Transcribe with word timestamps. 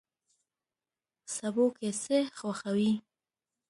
سبو 1.35 1.65
کی 1.77 1.89
څه 2.03 2.17
خوښوئ؟ 2.37 2.91